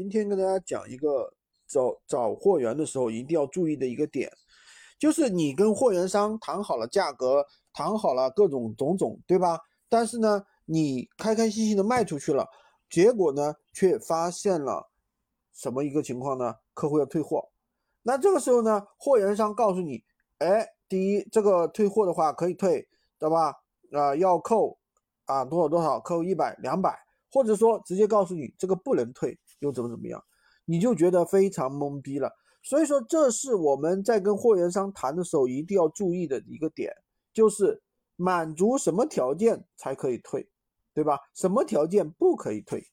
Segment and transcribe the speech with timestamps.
[0.00, 1.30] 今天跟大家讲一个
[1.68, 4.32] 找找货源的时候一定要注意的一个点，
[4.98, 9.60] 就是你跟货源商谈好了价格，谈好了各种种种，对吧？
[9.90, 12.48] 但是呢，你开开心心的卖出去了，
[12.88, 14.90] 结果呢，却发现了
[15.52, 16.54] 什么一个情况呢？
[16.72, 17.50] 客户要退货，
[18.02, 20.02] 那这个时候呢，货源商告诉你，
[20.38, 22.88] 哎，第一，这个退货的话可以退，
[23.18, 23.54] 对吧？
[23.92, 24.78] 啊，要扣
[25.26, 26.98] 啊多少多少，扣一百两百。
[27.32, 30.22] 或者说直接告诉你这个不能退又怎么怎么样，
[30.66, 32.30] 你就觉得非常懵逼了。
[32.62, 36.92] 所以说这是我们在跟货源商谈的时候一定要注意的一个点，
[37.32, 37.82] 就是
[38.16, 40.46] 满足什么条件才可以退，
[40.92, 41.18] 对吧？
[41.34, 42.84] 什么条件不可以退？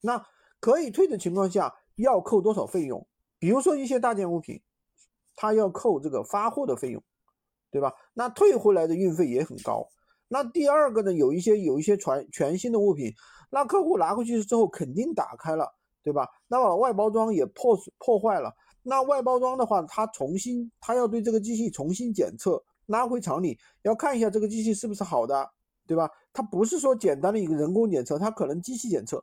[0.00, 0.26] 那
[0.58, 3.06] 可以退的情况下要扣多少费用？
[3.38, 4.60] 比如说一些大件物品，
[5.36, 7.02] 它要扣这个发货的费用，
[7.70, 7.92] 对吧？
[8.14, 9.88] 那退回来的运费也很高。
[10.26, 13.12] 那第二个呢，有一些有一些全全新的物品，
[13.50, 16.28] 那客户拿回去之后肯定打开了，对吧？
[16.48, 18.52] 那么外包装也破破坏了，
[18.82, 25.48] 那外包装的话，他重新他要对这个机器重新检测，拉回厂里要看一下这个机器是不是好的，
[25.86, 26.10] 对吧？
[26.32, 29.22] 它不是说简单的一个人工检测，它可能机器检测，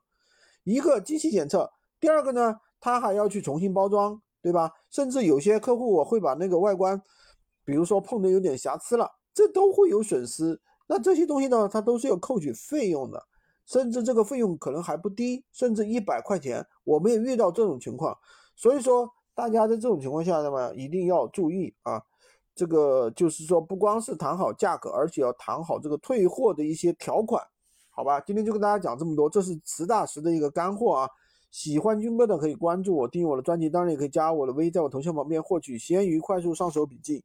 [0.63, 4.71] 一个机器检测，第二个呢，他还要去重新包装，对吧？
[4.89, 7.01] 甚至有些客户我会把那个外观，
[7.65, 10.59] 比如说碰的有点瑕疵了，这都会有损失。
[10.87, 13.23] 那这些东西呢，它都是要扣取费用的，
[13.69, 18.17] 甚至这个费用可能还不低，甚至一百块钱，我们也遇到这种情况。
[18.55, 22.01] 所以说，大家在这种情况下，那么一定要注意啊，
[22.55, 27.41] 这个就是说，不光是谈好价格，而且要谈好这个退货的一些条款，
[27.91, 28.19] 好吧？
[28.19, 31.09] 今天就跟大家讲这么多，这是实打实的一个干货啊！
[31.51, 37.17] 喜欢军哥的可以关注我，订阅我的专辑，当然也可以加我的微，在我头像旁边获取闲鱼快速上手笔记。